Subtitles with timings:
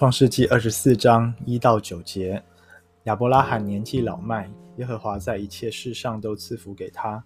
[0.00, 2.42] 创世纪二十四章一到九节，
[3.04, 7.22] 亚伯拉罕年纪老迈，耶和华在一切事上都赐福给他。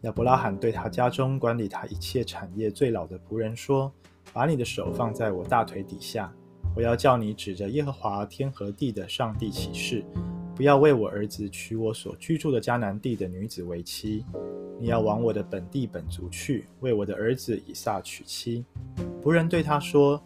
[0.00, 3.92] 亚伯拉罕对他家中管理他一切产业最老的仆人说
[4.34, 6.32] ：“把你的手放在我大腿底下，
[6.74, 10.04] 我要叫你指着耶和华天和地的上帝起誓，
[10.56, 14.26] 不要为我儿子娶我所居住的迦南地的女子为妻。
[14.80, 18.64] 你要往我的本地本族去，为我的儿子以撒娶妻。”
[19.22, 20.20] 仆人对他说。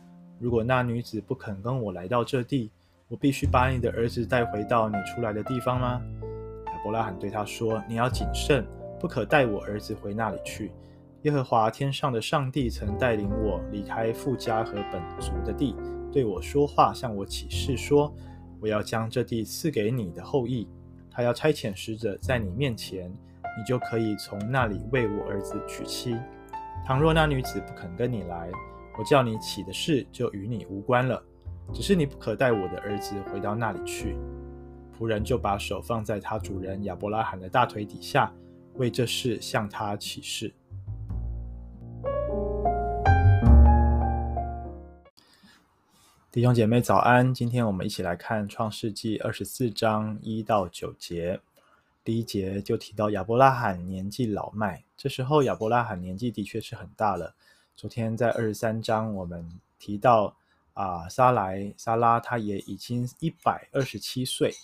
[0.44, 2.70] 如果那女子不肯跟我来到这地，
[3.08, 6.02] 我必须把你的儿子带回到你出来的地方吗？
[6.66, 8.62] 亚伯拉罕对他说：“你要谨慎，
[9.00, 10.70] 不可带我儿子回那里去。
[11.22, 15.74] 耶和华天上的上帝曾带领我离开富家和本族的地，
[16.12, 18.14] 对我说话，向我起誓说：
[18.60, 20.68] 我要将这地赐给你的后裔。
[21.10, 23.10] 他要差遣使者在你面前，
[23.56, 26.14] 你就可以从那里为我儿子娶妻。
[26.84, 28.50] 倘若那女子不肯跟你来，
[28.96, 31.20] 我叫你起的事就与你无关了，
[31.72, 34.16] 只是你不可带我的儿子回到那里去。
[34.96, 38.32] 仆人就把手放在他主人亚伯拉罕的大腿底下，
[38.74, 40.54] 为这事向他起誓。
[46.30, 51.40] 弟兄姐妹早安，今天我们一起来看创世纪二十四章一到九节。
[52.04, 57.34] 第一节就提到亚伯拉罕年纪老迈，这时候亚伯拉罕年纪的确是很大了。
[57.76, 59.44] 昨天在二十三章，我们
[59.80, 60.34] 提到
[60.74, 64.54] 啊，撒莱、撒拉，他也已经一百二十七岁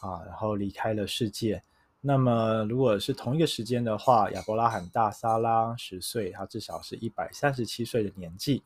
[0.00, 1.62] 啊，然后离开了世界。
[2.00, 8.62] 那么，如果是同一个时间的话，亚伯拉罕大撒拉十岁，他至少是一百三十七岁的年纪。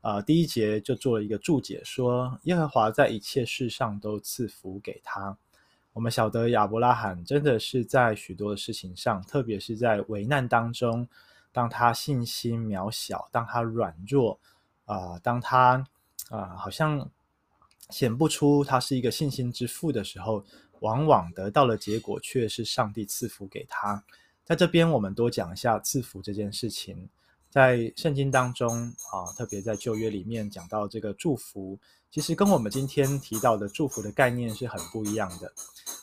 [0.00, 5.36] 啊，第一节就做了一个注解，说耶和华在一切事上都赐福给他。
[5.92, 11.06] 我们晓得亚伯拉罕真的是在许多的事情上，特别是在危难当中。
[11.54, 14.38] 当他信心渺小，当他软弱，
[14.84, 15.86] 啊、当他
[16.28, 17.08] 啊、好像
[17.90, 20.44] 显不出他是一个信心之父的时候，
[20.80, 24.02] 往往得到的结果却是上帝赐福给他。
[24.44, 27.08] 在这边，我们多讲一下赐福这件事情。
[27.48, 31.78] 在圣经当中啊，特别在旧约里面讲到这个祝福，
[32.10, 35.52] 其实跟我们今天提到的祝福的概念是很不一样的。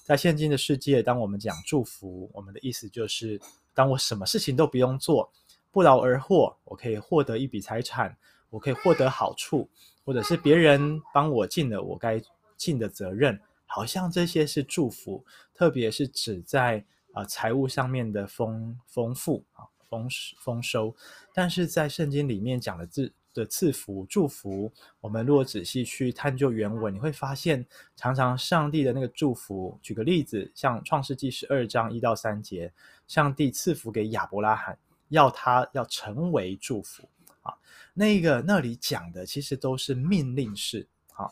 [0.06, 3.38] 在现今的世界，当我们讲祝福，我们的意思就是，
[3.74, 5.30] 当我什么事情都不用做。
[5.72, 8.16] 不劳而获，我可以获得一笔财产，
[8.50, 9.70] 我可以获得好处，
[10.04, 12.22] 或者是别人帮我尽了我该
[12.58, 15.24] 尽的责任，好像这些是祝福，
[15.56, 16.84] 特别是指在
[17.14, 20.08] 啊、财务上面的丰丰富啊丰
[20.40, 20.96] 丰收。
[21.34, 27.66] 但是在圣经里面讲的字的赐福祝福，我们如果仔细去探究原文，你会发现
[27.96, 29.78] 常常上帝的那个祝福。
[29.82, 32.72] 举个例子，像创世纪十二章一到三节，
[33.08, 34.78] 上帝赐福给亚伯拉罕。
[35.12, 37.08] 要他要成为祝福
[37.42, 37.54] 啊，
[37.94, 41.30] 那个那里讲的其实都是命令式啊。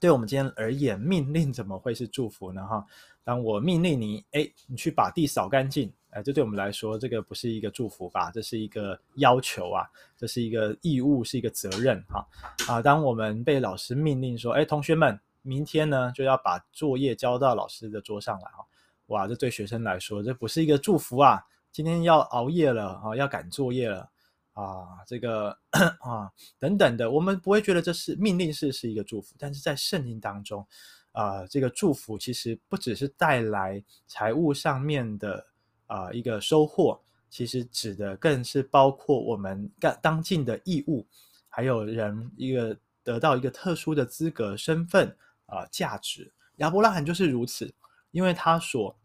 [0.00, 2.66] 对我们今天而言，命令怎么会是祝福呢？
[2.66, 2.84] 哈，
[3.24, 8.30] 当我命令你，哎，你去把地扫干净，哎，这对我们来说，这个不是一个祝福吧？
[8.32, 12.26] 这是一个要求啊，这是一个义务，是一个责任哈
[12.66, 12.82] 啊。
[12.82, 18.66] 当我们被老师命令说，哎，同学们，明天呢就要把作业交到老师的桌上来哈，
[19.06, 21.46] 哇，这对学生来说，这不是一个祝福啊。
[21.76, 24.08] 今天要熬夜了啊，要赶作业了
[24.54, 25.50] 啊，这个
[26.00, 30.66] 啊等等的，我们不会觉得这是命令式是一个祝福，但是在圣经当中，
[31.12, 35.46] 啊，这个祝福其实不只是带来财务上面的
[35.86, 36.98] 啊一个收获，
[37.28, 41.06] 其实指的更是包括我们干当尽的义务，
[41.46, 45.14] 还有人一个得到一个特殊的资格、身份
[45.44, 46.32] 啊价值。
[46.56, 47.70] 亚伯拉罕就是如此，
[48.12, 48.96] 因为他所。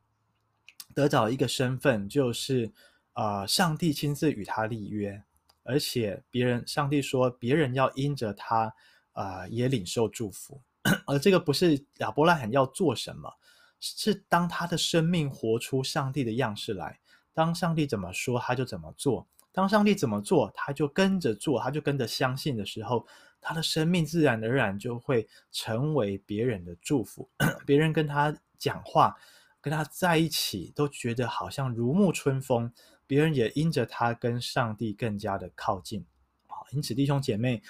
[0.94, 2.72] 得到一个身份，就是
[3.14, 5.24] 啊、呃，上帝亲自与他立约，
[5.64, 8.74] 而且别人，上帝说别人要因着他
[9.14, 10.62] 啊、也领受祝福。
[11.06, 13.32] 而这个不是亚伯拉罕要做什么，
[13.80, 17.00] 是当他的生命活出上帝的样式来，
[17.34, 23.06] 当上帝怎么说，他就怎么做；当上帝怎么做，他就跟着做，他就跟着相信的时候，
[23.40, 27.30] 他的生命自然而然就会成为别人的祝福。
[27.66, 29.16] 别人跟他讲话。
[29.62, 32.74] 跟他在一起，都觉得好像如沐春风，
[33.06, 36.04] 别人也因着他跟上帝更加的靠近。
[36.48, 37.62] 好，因此弟兄姐妹，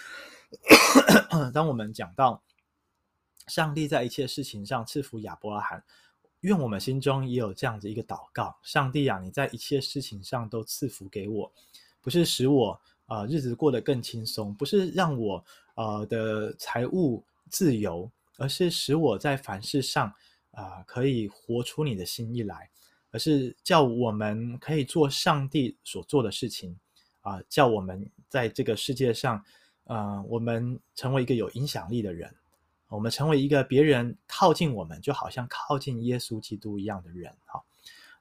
[1.53, 2.41] 当我们讲到
[3.47, 5.83] 上帝在一切事情上赐福亚伯拉罕，
[6.39, 11.51] 愿我们心中也有这样子一个祷告：上帝啊，你在一切事情上都赐福给我，
[11.99, 12.71] 不是使我
[13.07, 15.43] 啊、呃、日子过得更轻松，不是让我
[15.75, 20.13] 呃的财务自由，而是使我在凡事上。
[20.51, 22.69] 啊、可以活出你的心意来，
[23.11, 26.77] 而是叫我们可以做上帝所做的事情
[27.21, 29.43] 啊、叫我们在这个世界上
[29.83, 32.33] 呃，我们成为一个有影响力的人，
[32.87, 37.31] 我们成为一个别人靠近我们就好像靠近耶稣基督一样的人。
[37.45, 37.61] 哈，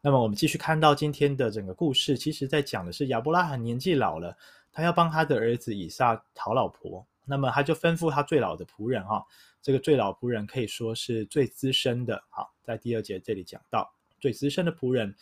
[0.01, 4.37] 那么我们继续看到今天的整个故事，其实在讲的是亚伯拉罕年纪老了，
[4.73, 9.25] 他要帮他的儿子以撒讨老婆，那么他就吩咐他最老的仆人哈，
[9.63, 12.23] 这个最老仆人可以说是最资深的。
[12.31, 15.15] 好，在第二节这里讲到最资深的仆人。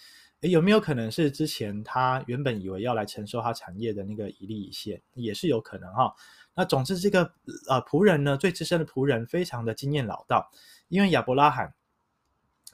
[0.43, 6.15] 诶，有没有可能是之前他原本以为要来承受他产业的那个以利以谢，也是有可能哈。
[6.55, 7.25] 那总之，这个
[7.69, 10.49] 呃仆人呢，最资深的仆人，非常的经验老道，
[10.87, 11.75] 因为亚伯拉罕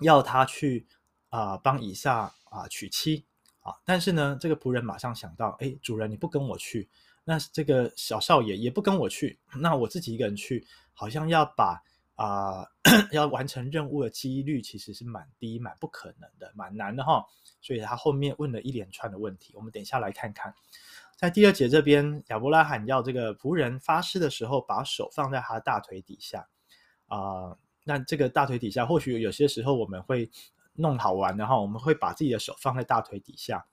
[0.01, 0.87] 要他去
[1.31, 3.25] 啊、帮以撒啊、娶妻
[3.61, 6.91] 啊，但是呢，这个仆人马上想到，诶，主人你不跟我去，
[7.25, 11.82] 那这个小少爷也不跟我去，那我自己一个人去，好像要把。
[12.17, 12.65] 啊、
[13.11, 17.26] 要完成任务的几率其实是蛮低、蛮不可能的、蛮难的哈。
[17.61, 20.55] 所以他后面问了一连串的问题，我们等一下来看看。
[21.17, 26.47] 在第二节这边，亚伯拉罕要这个仆人发誓的时候，把手放在他的大腿底下
[27.09, 30.31] 啊、那这个大腿底下，或许有些时候我们会
[30.75, 33.67] 弄好玩的哈，我们会把自己的手放在大腿底下。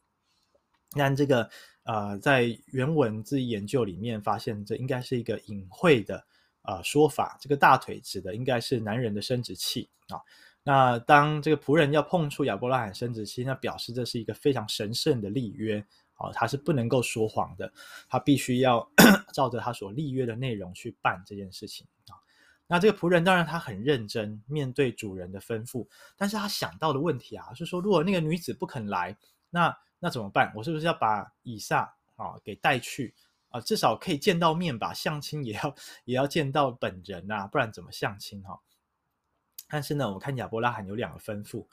[0.91, 1.49] 但这个
[1.83, 6.23] 呃，在原文字研究里面发现，这应该是一个隐晦的。
[6.63, 10.21] 呃，说法这个大腿指的应该是男人的生殖器啊。
[10.61, 15.83] 那当这个仆人要碰触亚伯拉罕生殖器，那表示这是一个非常神圣的立约
[16.13, 17.73] 啊，他是不能够说谎的，
[18.07, 18.87] 他必须要
[19.33, 22.13] 照着他所立约的内容去办这件事情啊。
[22.67, 29.17] 那这个仆人当然他很认真面对主人的吩咐，但是他想到的问题啊，是说如果那个女子不肯来，
[29.49, 30.51] 那那怎么办？
[30.55, 33.13] 我是不是要把以撒啊给带去？
[33.49, 35.75] 啊，至少可以见到面吧，相亲也要
[36.05, 38.57] 也要见到本人呐、啊，不然怎么相亲哈？
[39.67, 41.67] 但是呢，我看亚伯拉罕有两个吩咐，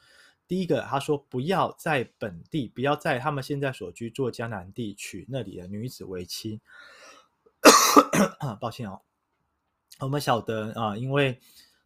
[0.48, 6.60] 第一个他说不要在本地，不要在他们现在所居住的迦南地娶那里的女子为妻。
[8.60, 9.00] 抱歉哦，
[10.00, 11.40] 我们晓得啊，因为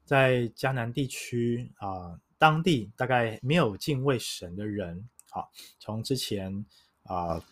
[0.06, 5.06] 在迦南地区啊，当地大概没有敬畏神的人。
[5.32, 5.50] 好，
[5.81, 6.64] 从之前
[7.02, 7.43] 啊，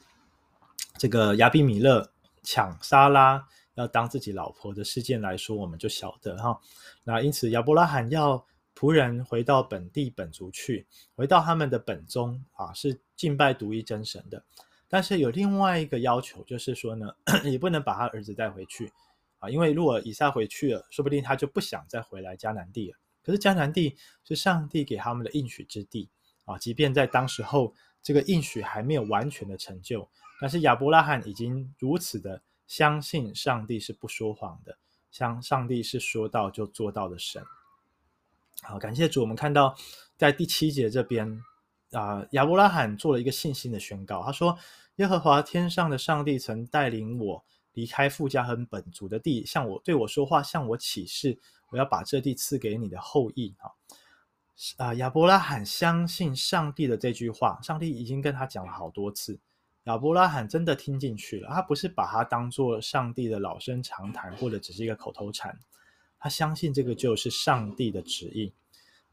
[0.96, 2.12] 这个亚比米勒。
[2.42, 6.58] 抢沙拉要当自己老婆的事件来说，我们就晓得哈。
[7.04, 14.42] 那因此亚伯拉罕要仆人回到本地本族去，回到他们的本宗啊，是敬拜独一真神的。
[14.88, 18.90] 但是有另外一个要求，就是说呢， 也不能把他儿子带回去
[19.38, 22.96] 啊，因为如果以撒回去了，说不定他就不想再回来迦南地了。
[23.22, 26.08] 可是迦南地是上帝给他们的应许之地
[26.44, 30.08] 啊，即便在当时候这个应许还没有完全的成就。
[30.40, 34.78] 但是亚伯拉罕已经如此的相信上帝是不说谎的，
[35.10, 37.44] 像上帝是说到就做到的神。
[38.62, 39.74] 好，感谢主，我们看到
[40.16, 41.42] 在第七节这边
[41.92, 44.58] 啊，亚伯拉罕做了一个信心的宣告，他说
[44.96, 51.38] ：“耶和华天上的上帝曾带领我离开富家和本族的地，向我对我说话，向我起誓，
[51.70, 53.74] 我要把这地赐给你的后裔。”哈
[54.76, 59.38] 啊，亚伯拉罕相信上帝的这句话，上帝已经跟他讲了好多次。
[59.84, 65.58] 亚伯拉罕真的听进去了，他不是把它当做上帝的老生常谈，或者只是一个口头禅，
[66.18, 68.52] 他相信这个就是上帝的旨意，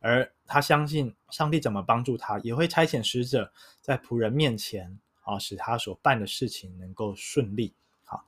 [0.01, 3.49] 而他相信上帝怎么帮助他，也会差遣使者
[3.81, 7.73] 在仆人面前啊，使他所办的事情能够顺利。
[8.03, 8.25] 好，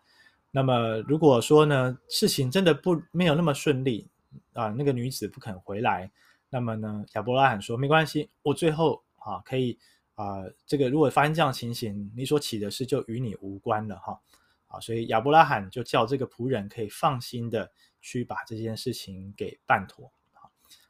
[0.51, 4.07] 那么如果说呢，事情真的不没有那么顺利
[4.53, 6.09] 啊，那个女子不肯回来，
[6.49, 9.77] 那么呢，亚伯拉罕说没关系，我最后啊可以。
[10.15, 14.19] 啊、这个如果发生这样情形，你所起的事就与你无关了哈。
[14.67, 20.11] 啊，所以亚伯拉罕就叫这个仆人可以放心的去把这件事情给办妥。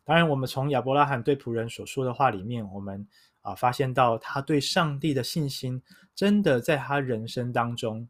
[0.03, 3.07] 当然，我们从亚伯拉罕对仆人所说的话里面，我们
[3.41, 5.79] 啊发现到他对上帝的信心
[6.15, 8.09] 真的在他人生当中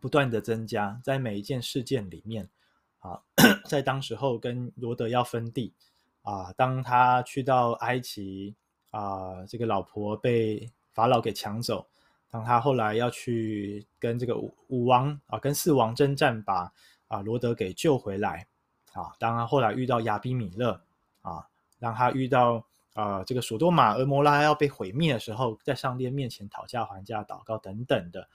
[0.00, 2.50] 不断的增加，在每一件事件里面
[2.98, 3.22] 啊，
[3.70, 5.72] 在当时候跟罗德要分地
[6.30, 8.54] 啊，当他去到埃及。
[8.90, 11.86] 啊，这个老婆被法老给抢走。
[12.30, 16.72] 当他后来要去跟这个五五王啊，跟四王征战，把
[17.06, 18.46] 啊罗德给救回来。
[18.94, 20.80] 啊，当他后来遇到亚比米勒
[21.20, 21.46] 啊，
[21.78, 28.26] 让他遇到啊这个索多玛、蛾摩拉要被毁灭的时候，在上帝面前讨价还价、祷告等等的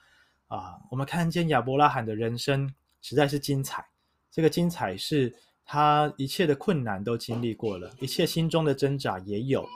[0.46, 2.72] 啊，我们看见亚伯拉罕的人生
[3.02, 3.84] 实在是精彩。
[4.30, 5.34] 这个精彩是
[5.64, 9.66] 他一切的困难都经历过了，一切心中的挣扎也有。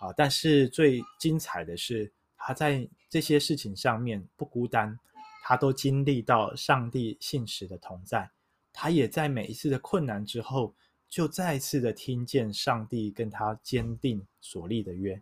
[0.00, 0.12] 啊！
[0.16, 4.98] 但是最精彩的是，他在这些事情上面不孤单，
[5.44, 8.28] 他都经历到上帝信实的同在。
[8.72, 10.74] 他也在每一次的困难之后，
[11.08, 15.14] 就再次的听见上帝跟他坚定所立的约。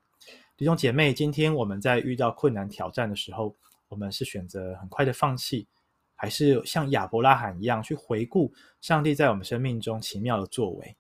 [0.57, 3.55] 弟兄姐妹，今天我们在遇到困难挑战的时候，
[3.89, 5.69] 我们是选择很快的放弃，
[6.21, 10.95] 还是像亚伯拉罕一样去回顾上帝在我们生命中奇妙的作为？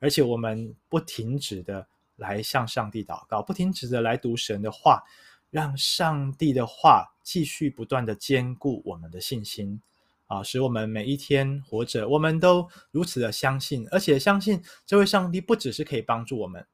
[0.00, 5.04] 而且我们不停止的来向上帝祷告，不停止的来读神的话，
[5.48, 9.80] 让上帝的话继续不断的坚固我们的信心。
[10.26, 16.66] 啊，使我们每一天活着，我们都如此的相信，而且相信这位上帝不只是可以帮助我们，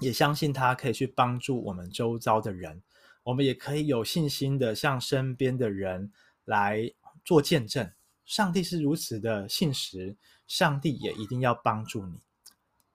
[0.00, 2.82] 也相信他可以去帮助我们周遭的人，
[3.22, 6.12] 我们也可以有信心的向身边的人
[6.44, 6.90] 来
[7.24, 7.90] 做见证，
[8.24, 12.18] 上帝是如此的信实，上帝也一定要帮助你。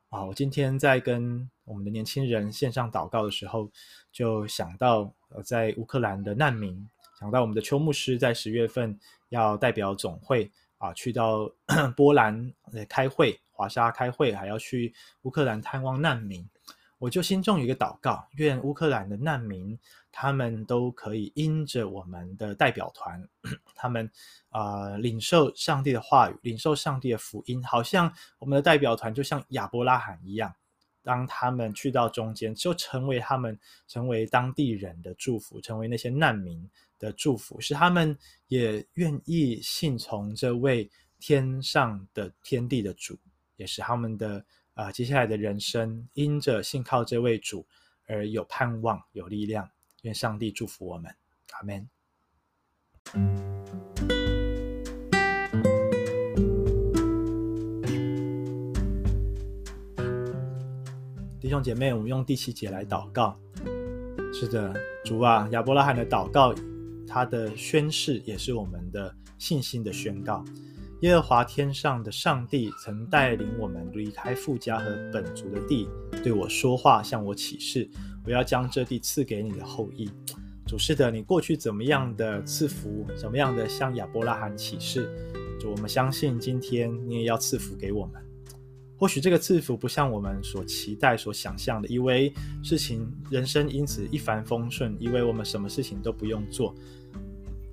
[0.09, 3.69] 啊，我今天在跟我们的年轻人线上祷告的时候，
[4.11, 6.89] 就想到呃，在乌克兰的难民，
[7.19, 11.51] 想到我们的邱牧师在十月份要代表总会啊，去到
[11.95, 12.51] 波兰
[12.87, 14.91] 开会，华沙开会，还要去
[15.21, 16.47] 乌克兰探望难民。
[16.99, 19.79] 我就心中有一个祷告，愿乌克兰的难民
[20.11, 23.25] 他们都可以因着我们的代表团，
[23.73, 24.11] 他们
[24.49, 30.53] 啊、领受上帝的话语，领受上帝的福音，好像我们的代表团就像亚伯拉罕一样，
[31.01, 38.17] 当他们去到中间，就成为他们成为当地人的祝福，成为那些难民的祝福，使他们
[38.49, 43.17] 也愿意信从这位天上的天地的主，
[43.55, 44.45] 也是他们的。
[44.79, 47.67] 啊，接下来的人生因着信靠这位主
[48.07, 49.69] 而有盼望、有力量。
[50.03, 51.13] 愿上帝祝福我们，
[51.51, 51.89] 阿门。
[61.41, 63.37] 弟兄姐妹，我们用第七节来祷告。
[64.33, 66.55] 是的，主啊，亚伯拉罕的祷告，
[67.05, 70.45] 他的宣誓也是我们的信心的宣告。
[71.01, 75.87] 耶和华天上的上帝曾带领我们离开父家和本族的地，
[76.21, 77.89] 对我说话，向我起誓，
[78.25, 80.11] 我要将这地赐给你的后裔。
[80.67, 85.09] 主是的，你过去怎么样的赐福，怎么样的向亚伯拉罕起誓，
[85.57, 88.21] 主，我们相信今天你也要赐福给我们。
[88.97, 96.75] 或许这个赐福不像我们所期待、所想象的，以为事情人生因此一帆风顺，以为我们什么事情都不用做。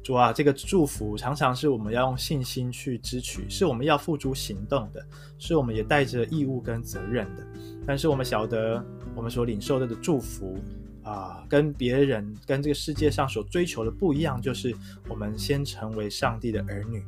[0.06, 5.04] 主啊，这个祝福常常是我们要用信心去支取，是我们要付诸行动的，
[5.36, 7.44] 是我们也带着义务跟责任的。
[7.84, 8.80] 但是我们晓得，
[9.16, 10.56] 我们所领受的的祝福
[11.02, 14.72] 啊、跟别人、跟这个世界上所追求的不一样，就是
[15.08, 17.02] 我们先成为上帝的儿女，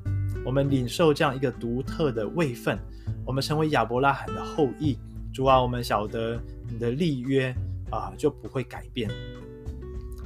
[0.44, 2.76] 我们领受这样一个独特的位分，
[3.24, 4.98] 我们成为亚伯拉罕的后裔。
[5.32, 6.36] 主啊，我们晓得
[6.68, 7.54] 你的立约
[7.92, 9.08] 啊、就不会改变。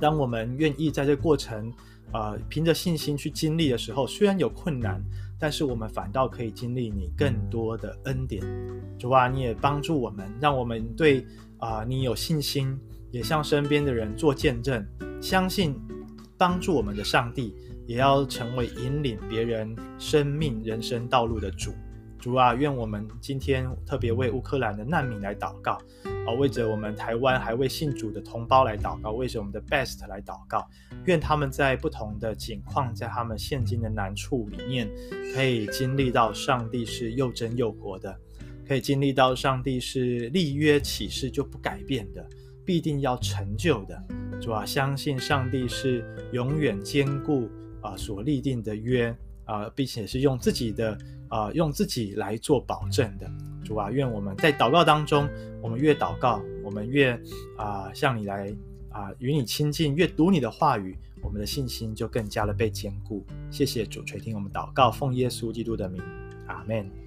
[0.01, 1.71] 当我们愿意在这个过程，
[2.13, 5.03] 呃，凭着信心去经历的时候，虽然有困难，
[5.39, 8.43] 但是我们反倒可以经历你更多的恩典。
[8.99, 11.27] 主啊，你也帮助我们，让我们对
[11.59, 12.79] 啊、呃、你有信心，
[13.11, 14.87] 也向身边的人做见证，
[15.21, 15.75] 相信
[16.37, 17.55] 帮助我们的上帝，
[17.87, 21.73] 也要成为引领别人生命人生道路的主。
[22.23, 25.73] 主啊，愿我们今天特别为乌克兰的难民来祷告，
[26.25, 30.65] 啊，为着我们台湾还未信主的同胞来祷告，为着我们的 best 来祷告。
[31.07, 34.89] 愿他们在不同的境况，在他们现今的难处里面，
[35.35, 38.17] 可以经历到上帝是又真又活的，
[38.69, 42.25] 可以经历到上帝是立约起誓就不改变的，
[42.65, 44.01] 必定要成就的。
[44.41, 47.51] 主啊，相信上帝是永远坚固
[47.81, 49.13] 啊所立定的约。
[49.45, 50.97] 啊，并且是用自己的
[51.29, 53.31] 啊，用自己来做保证的。
[53.65, 55.29] 主啊，愿我们在祷告当中，
[55.63, 57.19] 我们越祷告，我们越
[57.57, 58.55] 啊向你来
[58.91, 63.25] 啊与你亲近，越读你的话语，我们的信心就更加的被坚固。
[63.51, 66.03] 谢谢主垂听我们祷告，奉耶稣基督的名，
[66.47, 67.02] 阿门。